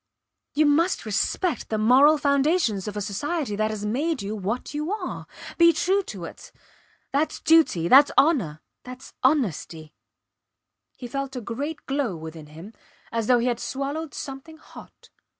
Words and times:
You 0.55 0.65
must 0.65 1.05
respect 1.05 1.69
the 1.69 1.77
moral 1.77 2.17
foundations 2.17 2.87
of 2.87 2.97
a 2.97 3.01
society 3.01 3.55
that 3.55 3.69
has 3.69 3.85
made 3.85 4.23
you 4.23 4.35
what 4.35 4.73
you 4.73 4.91
are. 4.91 5.27
Be 5.59 5.71
true 5.73 6.01
to 6.05 6.25
it. 6.25 6.51
Thats 7.13 7.39
duty 7.39 7.87
thats 7.87 8.09
honour 8.17 8.61
thats 8.83 9.13
honesty. 9.21 9.93
He 10.97 11.07
felt 11.07 11.35
a 11.35 11.39
great 11.41 11.85
glow 11.85 12.15
within 12.15 12.47
him, 12.47 12.73
as 13.11 13.27
though 13.27 13.37
he 13.37 13.45
had 13.45 13.59
swallowed 13.59 14.15
something 14.15 14.57
hot. 14.57 15.11